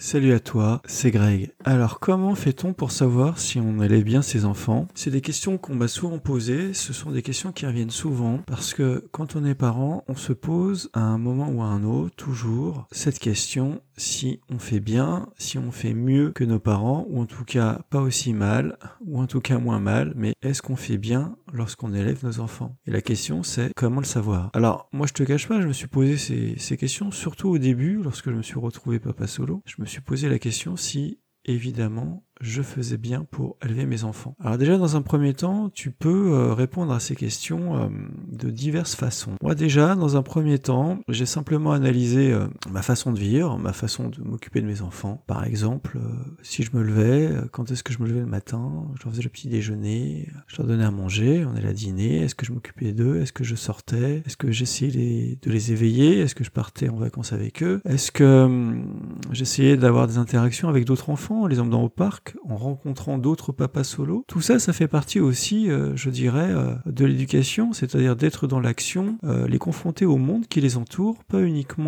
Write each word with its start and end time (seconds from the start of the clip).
Salut 0.00 0.32
à 0.32 0.38
toi, 0.38 0.80
c'est 0.84 1.10
Greg. 1.10 1.50
Alors 1.64 1.98
comment 1.98 2.36
fait-on 2.36 2.72
pour 2.72 2.92
savoir 2.92 3.40
si 3.40 3.58
on 3.58 3.80
allait 3.80 4.04
bien 4.04 4.22
ses 4.22 4.44
enfants? 4.44 4.86
C'est 4.94 5.10
des 5.10 5.20
questions 5.20 5.58
qu'on 5.58 5.74
m'a 5.74 5.88
souvent 5.88 6.20
posées, 6.20 6.72
ce 6.72 6.92
sont 6.92 7.10
des 7.10 7.22
questions 7.22 7.50
qui 7.50 7.66
reviennent 7.66 7.90
souvent 7.90 8.38
parce 8.46 8.74
que 8.74 9.08
quand 9.10 9.34
on 9.34 9.44
est 9.44 9.56
parent, 9.56 10.04
on 10.06 10.14
se 10.14 10.32
pose 10.32 10.88
à 10.92 11.00
un 11.00 11.18
moment 11.18 11.48
ou 11.48 11.62
à 11.62 11.66
un 11.66 11.82
autre 11.82 12.14
toujours 12.14 12.86
cette 12.92 13.18
question 13.18 13.80
si 13.98 14.40
on 14.48 14.58
fait 14.58 14.80
bien, 14.80 15.28
si 15.36 15.58
on 15.58 15.70
fait 15.72 15.94
mieux 15.94 16.30
que 16.30 16.44
nos 16.44 16.60
parents, 16.60 17.04
ou 17.08 17.20
en 17.20 17.26
tout 17.26 17.44
cas 17.44 17.80
pas 17.90 18.00
aussi 18.00 18.32
mal, 18.32 18.78
ou 19.04 19.20
en 19.20 19.26
tout 19.26 19.40
cas 19.40 19.58
moins 19.58 19.80
mal, 19.80 20.12
mais 20.16 20.34
est-ce 20.42 20.62
qu'on 20.62 20.76
fait 20.76 20.98
bien 20.98 21.36
lorsqu'on 21.52 21.94
élève 21.94 22.24
nos 22.24 22.40
enfants. 22.40 22.76
Et 22.86 22.90
la 22.90 23.00
question 23.00 23.42
c'est 23.42 23.72
comment 23.74 24.00
le 24.00 24.06
savoir? 24.06 24.50
Alors 24.54 24.88
moi 24.92 25.06
je 25.06 25.12
te 25.12 25.22
cache 25.22 25.48
pas, 25.48 25.60
je 25.60 25.68
me 25.68 25.72
suis 25.72 25.88
posé 25.88 26.16
ces, 26.16 26.58
ces 26.58 26.76
questions 26.76 27.10
surtout 27.10 27.48
au 27.48 27.58
début, 27.58 28.00
lorsque 28.02 28.30
je 28.30 28.34
me 28.36 28.42
suis 28.42 28.58
retrouvé 28.58 28.98
papa 28.98 29.26
solo, 29.26 29.62
je 29.66 29.76
me 29.78 29.86
suis 29.86 30.00
posé 30.00 30.28
la 30.28 30.38
question 30.38 30.76
si 30.76 31.20
évidemment 31.44 32.24
je 32.40 32.62
faisais 32.62 32.96
bien 32.96 33.26
pour 33.30 33.56
élever 33.64 33.86
mes 33.86 34.04
enfants. 34.04 34.36
Alors 34.40 34.58
déjà 34.58 34.76
dans 34.78 34.96
un 34.96 35.02
premier 35.02 35.34
temps, 35.34 35.70
tu 35.70 35.90
peux 35.90 36.32
euh, 36.32 36.54
répondre 36.54 36.92
à 36.92 37.00
ces 37.00 37.16
questions 37.16 37.76
euh, 37.76 37.88
de 38.30 38.50
diverses 38.50 38.94
façons. 38.94 39.32
Moi 39.42 39.54
déjà 39.54 39.94
dans 39.94 40.16
un 40.16 40.22
premier 40.22 40.58
temps, 40.58 40.98
j'ai 41.08 41.26
simplement 41.26 41.72
analysé 41.72 42.32
euh, 42.32 42.46
ma 42.70 42.82
façon 42.82 43.12
de 43.12 43.18
vivre, 43.18 43.58
ma 43.58 43.72
façon 43.72 44.08
de 44.08 44.22
m'occuper 44.22 44.60
de 44.60 44.66
mes 44.66 44.82
enfants. 44.82 45.22
Par 45.26 45.44
exemple, 45.44 45.98
si 46.42 46.62
je 46.62 46.76
me 46.76 46.82
levais, 46.82 47.30
quand 47.52 47.70
est-ce 47.70 47.82
que 47.82 47.92
je 47.92 48.02
me 48.02 48.08
levais 48.08 48.20
le 48.20 48.26
matin, 48.26 48.86
je 48.98 49.04
leur 49.04 49.12
faisais 49.12 49.22
le 49.22 49.28
petit 49.28 49.48
déjeuner, 49.48 50.28
je 50.46 50.56
leur 50.58 50.66
donnais 50.66 50.84
à 50.84 50.90
manger, 50.90 51.44
on 51.44 51.56
allait 51.56 51.68
à 51.68 51.72
dîner, 51.72 52.22
est-ce 52.22 52.34
que 52.34 52.46
je 52.46 52.52
m'occupais 52.52 52.92
d'eux, 52.92 53.20
est-ce 53.20 53.32
que 53.32 53.44
je 53.44 53.54
sortais, 53.54 54.22
est-ce 54.26 54.36
que 54.36 54.50
j'essayais 54.50 55.38
de 55.40 55.50
les 55.50 55.72
éveiller, 55.72 56.20
est-ce 56.20 56.34
que 56.34 56.44
je 56.44 56.50
partais 56.50 56.88
en 56.88 56.96
vacances 56.96 57.32
avec 57.32 57.62
eux, 57.62 57.80
est-ce 57.84 58.12
que 58.12 58.44
hum, 58.44 58.84
j'essayais 59.32 59.76
d'avoir 59.76 60.06
des 60.06 60.18
interactions 60.18 60.68
avec 60.68 60.84
d'autres 60.84 61.10
enfants, 61.10 61.46
les 61.46 61.60
emmenant 61.60 61.82
au 61.82 61.88
parc, 61.88 62.27
en 62.44 62.56
rencontrant 62.56 63.18
d'autres 63.18 63.52
papas 63.52 63.84
solo. 63.84 64.24
Tout 64.26 64.40
ça, 64.40 64.58
ça 64.58 64.72
fait 64.72 64.88
partie 64.88 65.20
aussi, 65.20 65.70
euh, 65.70 65.94
je 65.96 66.10
dirais, 66.10 66.50
euh, 66.50 66.74
de 66.86 67.04
l'éducation, 67.04 67.72
c'est-à-dire 67.72 68.16
d'être 68.16 68.46
dans 68.46 68.60
l'action, 68.60 69.18
euh, 69.24 69.46
les 69.46 69.58
confronter 69.58 70.04
au 70.04 70.16
monde 70.16 70.46
qui 70.46 70.60
les 70.60 70.76
entoure, 70.76 71.24
pas 71.24 71.42
uniquement 71.42 71.78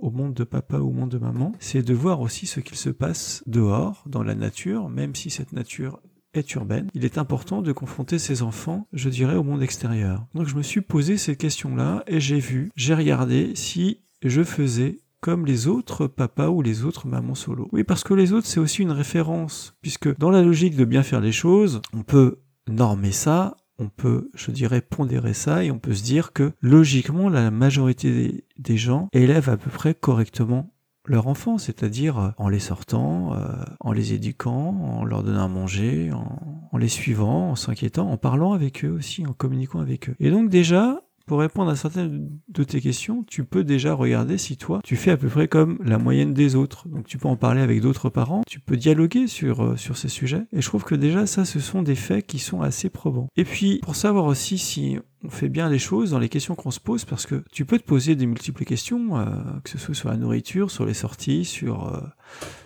au 0.00 0.10
monde 0.10 0.34
de 0.34 0.44
papa 0.44 0.78
ou 0.78 0.88
au 0.88 0.92
monde 0.92 1.10
de 1.10 1.18
maman, 1.18 1.52
c'est 1.58 1.82
de 1.82 1.94
voir 1.94 2.20
aussi 2.20 2.46
ce 2.46 2.60
qu'il 2.60 2.76
se 2.76 2.90
passe 2.90 3.42
dehors, 3.46 4.04
dans 4.06 4.22
la 4.22 4.34
nature, 4.34 4.88
même 4.88 5.14
si 5.14 5.30
cette 5.30 5.52
nature 5.52 6.00
est 6.34 6.54
urbaine, 6.54 6.88
il 6.94 7.04
est 7.04 7.18
important 7.18 7.62
de 7.62 7.72
confronter 7.72 8.18
ses 8.18 8.42
enfants, 8.42 8.86
je 8.92 9.08
dirais, 9.08 9.36
au 9.36 9.42
monde 9.42 9.62
extérieur. 9.62 10.26
Donc 10.34 10.46
je 10.46 10.56
me 10.56 10.62
suis 10.62 10.80
posé 10.80 11.16
ces 11.16 11.36
questions-là 11.36 12.02
et 12.06 12.20
j'ai 12.20 12.38
vu, 12.38 12.70
j'ai 12.76 12.94
regardé 12.94 13.52
si 13.54 14.00
je 14.22 14.42
faisais 14.42 15.00
comme 15.22 15.46
les 15.46 15.68
autres 15.68 16.08
papas 16.08 16.48
ou 16.48 16.60
les 16.60 16.84
autres 16.84 17.06
mamans 17.06 17.36
solo. 17.36 17.68
Oui, 17.72 17.84
parce 17.84 18.02
que 18.02 18.12
les 18.12 18.32
autres, 18.32 18.48
c'est 18.48 18.60
aussi 18.60 18.82
une 18.82 18.90
référence, 18.90 19.74
puisque 19.80 20.14
dans 20.18 20.30
la 20.30 20.42
logique 20.42 20.76
de 20.76 20.84
bien 20.84 21.04
faire 21.04 21.20
les 21.20 21.32
choses, 21.32 21.80
on 21.94 22.02
peut 22.02 22.40
normer 22.68 23.12
ça, 23.12 23.56
on 23.78 23.88
peut, 23.88 24.30
je 24.34 24.50
dirais, 24.50 24.80
pondérer 24.80 25.32
ça, 25.32 25.64
et 25.64 25.70
on 25.70 25.78
peut 25.78 25.94
se 25.94 26.02
dire 26.02 26.32
que 26.32 26.52
logiquement, 26.60 27.28
la 27.28 27.52
majorité 27.52 28.44
des, 28.58 28.76
gens 28.76 29.08
élèvent 29.12 29.48
à 29.48 29.56
peu 29.56 29.70
près 29.70 29.94
correctement 29.94 30.74
leur 31.06 31.28
enfant, 31.28 31.56
c'est-à-dire 31.56 32.18
euh, 32.18 32.28
en 32.36 32.48
les 32.48 32.60
sortant, 32.60 33.34
euh, 33.34 33.64
en 33.80 33.92
les 33.92 34.14
éduquant, 34.14 34.52
en 34.52 35.04
leur 35.04 35.22
donnant 35.22 35.44
à 35.44 35.48
manger, 35.48 36.12
en, 36.12 36.68
en 36.70 36.78
les 36.78 36.88
suivant, 36.88 37.50
en 37.50 37.56
s'inquiétant, 37.56 38.10
en 38.10 38.16
parlant 38.16 38.54
avec 38.54 38.84
eux 38.84 38.90
aussi, 38.90 39.24
en 39.26 39.32
communiquant 39.32 39.80
avec 39.80 40.10
eux. 40.10 40.16
Et 40.18 40.30
donc 40.30 40.48
déjà, 40.48 41.00
pour 41.26 41.40
répondre 41.40 41.70
à 41.70 41.76
certaines 41.76 42.30
de 42.48 42.64
tes 42.64 42.80
questions, 42.80 43.24
tu 43.24 43.44
peux 43.44 43.64
déjà 43.64 43.94
regarder 43.94 44.38
si 44.38 44.56
toi, 44.56 44.80
tu 44.84 44.96
fais 44.96 45.10
à 45.10 45.16
peu 45.16 45.28
près 45.28 45.48
comme 45.48 45.78
la 45.84 45.98
moyenne 45.98 46.34
des 46.34 46.54
autres. 46.54 46.88
Donc 46.88 47.06
tu 47.06 47.18
peux 47.18 47.28
en 47.28 47.36
parler 47.36 47.60
avec 47.60 47.80
d'autres 47.80 48.10
parents, 48.10 48.42
tu 48.46 48.60
peux 48.60 48.76
dialoguer 48.76 49.26
sur, 49.26 49.62
euh, 49.62 49.76
sur 49.76 49.96
ces 49.96 50.08
sujets. 50.08 50.46
Et 50.52 50.60
je 50.60 50.66
trouve 50.66 50.84
que 50.84 50.94
déjà 50.94 51.26
ça, 51.26 51.44
ce 51.44 51.60
sont 51.60 51.82
des 51.82 51.94
faits 51.94 52.26
qui 52.26 52.38
sont 52.38 52.62
assez 52.62 52.90
probants. 52.90 53.28
Et 53.36 53.44
puis, 53.44 53.80
pour 53.82 53.96
savoir 53.96 54.24
aussi 54.24 54.58
si 54.58 54.98
on 55.24 55.30
fait 55.30 55.48
bien 55.48 55.68
les 55.68 55.78
choses 55.78 56.10
dans 56.10 56.18
les 56.18 56.28
questions 56.28 56.54
qu'on 56.54 56.72
se 56.72 56.80
pose, 56.80 57.04
parce 57.04 57.26
que 57.26 57.44
tu 57.52 57.64
peux 57.64 57.78
te 57.78 57.84
poser 57.84 58.16
des 58.16 58.26
multiples 58.26 58.64
questions, 58.64 59.18
euh, 59.18 59.26
que 59.62 59.70
ce 59.70 59.78
soit 59.78 59.94
sur 59.94 60.08
la 60.08 60.16
nourriture, 60.16 60.70
sur 60.70 60.86
les 60.86 60.94
sorties, 60.94 61.44
sur... 61.44 61.88
Euh, 61.88 62.00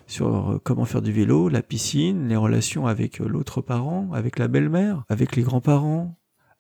sur 0.09 0.61
comment 0.63 0.85
faire 0.85 1.03
du 1.03 1.11
vélo, 1.11 1.49
la 1.49 1.63
piscine, 1.63 2.29
les 2.29 2.37
relations 2.37 2.87
avec 2.87 3.19
l'autre 3.19 3.61
parent, 3.61 4.09
avec 4.13 4.39
la 4.39 4.47
belle-mère, 4.47 5.03
avec 5.09 5.35
les 5.35 5.43
grands-parents, 5.43 6.17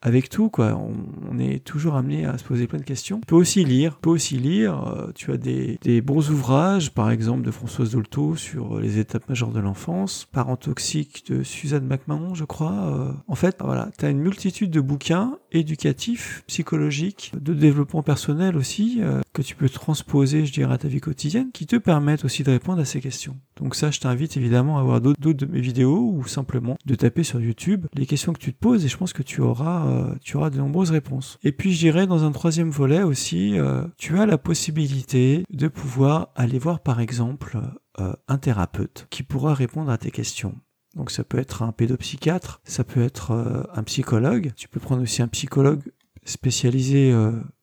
avec 0.07 0.29
tout, 0.29 0.51
quoi. 0.51 0.81
On, 1.29 1.37
est 1.41 1.63
toujours 1.65 1.97
amené 1.97 2.25
à 2.25 2.39
se 2.39 2.45
poser 2.45 2.69
plein 2.69 2.79
de 2.79 2.85
questions. 2.85 3.19
Tu 3.19 3.27
peux 3.27 3.35
aussi 3.35 3.65
lire, 3.65 3.95
tu 3.95 4.01
peux 4.03 4.11
aussi 4.11 4.39
lire. 4.39 4.87
Euh, 4.87 5.11
tu 5.15 5.33
as 5.33 5.37
des, 5.37 6.01
bons 6.01 6.31
ouvrages, 6.31 6.95
par 6.95 7.11
exemple 7.11 7.43
de 7.43 7.51
Françoise 7.51 7.91
Dolto 7.91 8.37
sur 8.37 8.79
les 8.79 9.01
étapes 9.01 9.29
majeures 9.29 9.51
de 9.51 9.59
l'enfance, 9.59 10.29
Parents 10.31 10.57
toxiques 10.57 11.25
de 11.29 11.43
Suzanne 11.43 11.85
McMahon, 11.87 12.35
je 12.35 12.45
crois. 12.45 12.73
Euh, 12.73 13.13
en 13.27 13.35
fait, 13.35 13.57
voilà, 13.61 13.91
tu 13.99 14.05
as 14.05 14.11
une 14.11 14.21
multitude 14.21 14.71
de 14.71 14.81
bouquins 14.81 15.39
éducatifs, 15.51 16.45
psychologiques, 16.47 17.33
de 17.39 17.53
développement 17.53 18.05
personnel 18.05 18.57
aussi, 18.57 18.99
euh, 19.01 19.21
que 19.37 19.43
tu 19.43 19.55
peux 19.55 19.69
transposer, 19.69 20.47
je 20.47 20.53
dirais, 20.53 20.73
à 20.73 20.79
ta 20.79 20.89
vie 20.89 21.01
quotidienne, 21.01 21.51
qui 21.53 21.67
te 21.67 21.77
permettent 21.77 22.25
aussi 22.25 22.43
de 22.43 22.51
répondre 22.51 22.81
à 22.81 22.87
ces 22.87 23.03
questions. 23.03 23.37
Donc 23.61 23.75
ça, 23.75 23.91
je 23.91 24.01
t'invite 24.01 24.39
évidemment 24.39 24.79
à 24.79 24.83
voir 24.83 25.03
d'autres 25.03 25.33
de 25.33 25.45
mes 25.45 25.61
vidéos 25.61 26.11
ou 26.11 26.27
simplement 26.27 26.79
de 26.87 26.95
taper 26.95 27.23
sur 27.23 27.39
YouTube 27.39 27.87
les 27.93 28.07
questions 28.07 28.33
que 28.33 28.39
tu 28.39 28.55
te 28.55 28.59
poses 28.59 28.87
et 28.87 28.89
je 28.89 28.97
pense 28.97 29.13
que 29.13 29.23
tu 29.23 29.43
auras 29.43 29.89
euh, 29.89 30.15
tu 30.23 30.39
auras 30.39 30.49
de 30.49 30.57
nombreuses 30.57 30.91
réponses. 30.91 31.39
Et 31.43 31.53
puis 31.53 31.75
je 31.75 31.79
dirais 31.79 32.07
dans 32.07 32.25
un 32.25 32.33
troisième 32.33 32.71
volet 32.71 33.03
aussi, 33.03 33.59
euh, 33.59 33.85
tu 33.99 34.19
as 34.19 34.25
la 34.25 34.39
possibilité 34.39 35.45
de 35.51 35.69
pouvoir 35.69 36.31
aller 36.35 36.59
voir 36.59 36.81
par 36.81 37.01
exemple 37.01 37.59
euh, 38.01 38.15
un 38.29 38.39
thérapeute 38.39 39.07
qui 39.11 39.23
pourra 39.23 39.53
répondre 39.53 39.91
à 39.91 39.99
tes 39.99 40.11
questions. 40.11 40.55
Donc 40.95 41.11
ça 41.11 41.25
peut 41.25 41.39
être 41.39 41.63
un 41.63 41.73
pédopsychiatre, 41.73 42.63
ça 42.65 42.85
peut 42.85 43.03
être 43.03 43.69
un 43.75 43.83
psychologue, 43.83 44.53
tu 44.57 44.67
peux 44.67 44.81
prendre 44.81 45.03
aussi 45.03 45.21
un 45.21 45.29
psychologue 45.29 45.83
spécialisé 46.25 47.13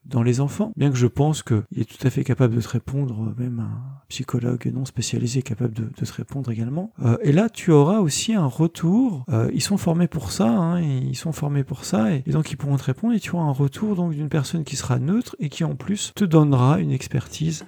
dans 0.06 0.24
les 0.24 0.42
enfants, 0.42 0.74
bien 0.76 0.92
que 0.92 0.98
je 0.98 1.08
pense 1.08 1.44
qu'il 1.44 1.64
est 1.78 1.90
tout 1.90 2.06
à 2.06 2.10
fait 2.10 2.24
capable 2.24 2.56
de 2.56 2.62
te 2.62 2.68
répondre, 2.68 3.34
même 3.38 3.60
un 3.60 4.02
psychologue 4.10 4.70
non 4.74 4.86
spécialisé 4.86 5.42
capable 5.42 5.74
de, 5.74 5.84
te 5.84 6.14
répondre 6.14 6.52
également. 6.52 6.92
Euh, 7.02 7.18
et 7.22 7.32
là, 7.32 7.50
tu 7.50 7.72
auras 7.72 8.00
aussi 8.00 8.34
un 8.34 8.46
retour. 8.46 9.24
Euh, 9.30 9.50
ils 9.54 9.62
sont 9.62 9.78
formés 9.78 10.08
pour 10.08 10.32
ça, 10.32 10.50
hein, 10.50 10.82
ils 10.82 11.16
sont 11.16 11.32
formés 11.32 11.64
pour 11.64 11.86
ça, 11.86 12.14
et, 12.14 12.20
donc 12.28 12.52
ils 12.52 12.58
pourront 12.58 12.78
te 12.78 12.84
répondre. 12.84 13.14
Et 13.14 13.20
tu 13.20 13.36
auras 13.36 13.46
un 13.46 13.52
retour 13.52 13.96
donc 13.96 14.14
d'une 14.14 14.30
personne 14.30 14.64
qui 14.64 14.76
sera 14.76 15.00
neutre 15.00 15.36
et 15.40 15.50
qui 15.50 15.64
en 15.64 15.76
plus 15.76 16.12
te 16.16 16.26
donnera 16.26 16.80
une 16.80 16.92
expertise 16.92 17.66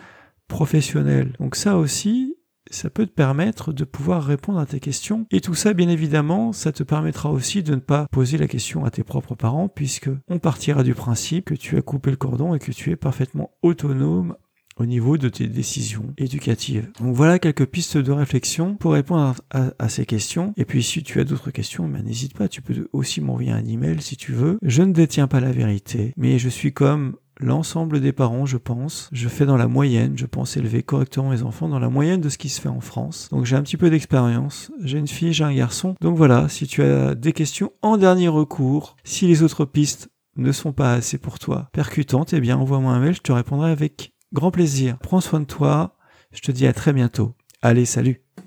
professionnelle. 0.48 1.34
Donc 1.40 1.56
ça 1.56 1.78
aussi, 1.78 2.35
ça 2.72 2.90
peut 2.90 3.06
te 3.06 3.12
permettre 3.12 3.74
de 3.74 3.84
pouvoir 3.84 4.24
répondre 4.24 4.60
à 4.60 4.66
tes 4.66 4.80
questions. 4.80 5.26
Et 5.32 5.42
tout 5.42 5.56
ça, 5.56 5.74
bien 5.74 5.90
évidemment, 5.90 6.54
ça 6.54 6.72
te 6.72 6.84
permettra 6.84 7.32
aussi 7.32 7.64
de 7.64 7.76
ne 7.76 7.80
pas 7.80 8.08
poser 8.12 8.38
la 8.38 8.48
question 8.48 8.86
à 8.86 8.92
tes 8.92 9.04
propres 9.04 9.36
parents, 9.36 9.68
puisque 9.68 10.10
on 10.28 10.40
partira 10.40 10.84
du 10.84 10.94
principe 10.94 11.46
que 11.46 11.56
tu 11.56 11.78
as 11.78 11.82
coupé 11.82 12.12
le 12.12 12.18
cordon 12.18 12.54
et 12.54 12.60
que 12.60 12.72
tu 12.72 12.92
es 12.92 12.96
parfaitement 12.96 13.52
autonome 13.62 14.36
au 14.78 14.86
niveau 14.86 15.18
de 15.18 15.30
tes 15.30 15.48
décisions 15.48 16.14
éducatives. 16.18 16.90
Donc 17.00 17.16
voilà 17.16 17.40
quelques 17.40 17.66
pistes 17.66 17.98
de 17.98 18.12
réflexion 18.12 18.76
pour 18.76 18.94
répondre 18.94 19.36
à, 19.50 19.90
ces 19.90 20.06
questions. 20.06 20.54
Et 20.58 20.66
puis 20.66 20.84
si 20.84 21.04
tu 21.04 21.20
as 21.20 21.24
d'autres 21.24 21.52
questions, 21.52 21.88
ben, 21.88 22.04
n'hésite 22.04 22.34
pas, 22.34 22.48
tu 22.48 22.62
peux 22.62 22.90
aussi 22.92 23.22
m'envoyer 23.22 23.52
un 23.52 23.66
email 23.66 24.02
si 24.02 24.18
tu 24.18 24.34
veux. 24.34 24.58
Je 24.62 24.84
ne 24.84 24.92
détiens 24.92 25.28
pas 25.28 25.40
la 25.40 25.52
vérité, 25.52 26.14
mais 26.18 26.40
je 26.40 26.50
suis 26.50 26.74
comme 26.74 27.16
l'ensemble 27.40 28.00
des 28.00 28.12
parents, 28.12 28.46
je 28.46 28.58
pense. 28.58 29.10
Je 29.12 29.28
fais 29.28 29.46
dans 29.46 29.58
la 29.58 29.68
moyenne, 29.68 30.18
je 30.18 30.26
pense 30.26 30.58
élever 30.58 30.84
correctement 30.84 31.30
mes 31.30 31.44
enfants 31.44 31.68
dans 31.68 31.80
la 31.80 31.90
moyenne 31.90 32.22
de 32.22 32.30
ce 32.30 32.38
qui 32.38 32.50
se 32.50 32.62
fait 32.62 32.70
en 32.70 32.82
France. 32.82 33.30
Donc 33.32 33.46
j'ai 33.46 33.56
un 33.56 33.64
petit 33.64 33.78
peu 33.78 33.90
d'expérience. 33.90 34.72
J'ai 34.84 34.98
une 34.98 35.08
fille, 35.08 35.34
j'ai 35.34 35.44
un 35.44 35.54
garçon. 35.54 35.96
Donc 36.02 36.18
voilà, 36.18 36.50
si 36.50 36.68
tu 36.68 36.84
as 36.84 37.16
des 37.16 37.34
questions 37.34 37.72
en 37.82 37.98
dernier 37.98 38.28
recours, 38.28 38.96
si 39.04 39.28
les 39.28 39.44
autres 39.44 39.66
pistes 39.66 40.10
ne 40.38 40.52
sont 40.52 40.74
pas 40.74 40.94
assez 40.94 41.18
pour 41.18 41.40
toi 41.40 41.70
percutantes, 41.72 42.34
eh 42.34 42.42
bien 42.42 42.58
envoie-moi 42.58 42.92
un 42.92 43.00
mail, 43.00 43.16
je 43.16 43.22
te 43.22 43.32
répondrai 43.32 43.72
avec 43.72 44.14
grand 44.34 44.52
plaisir. 44.52 44.98
Prends 45.00 45.22
soin 45.22 45.40
de 45.40 45.46
toi. 45.46 45.96
Je 46.32 46.42
te 46.42 46.52
dis 46.52 46.68
à 46.68 46.74
très 46.74 46.92
bientôt. 46.92 47.34
Allez, 47.62 47.86
salut 47.86 48.25